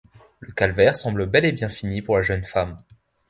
[0.39, 2.81] Le calvaire semble bel et bien fini pour la jeune femme.